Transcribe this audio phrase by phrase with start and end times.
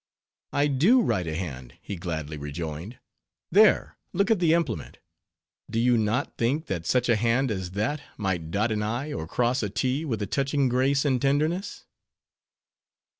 [0.51, 6.65] "I do write a hand," he gladly rejoined—"there, look at the implement!—do you not think,
[6.65, 10.19] that such a hand as that might dot an i, or cross a t, with
[10.23, 11.85] a touching grace and tenderness?"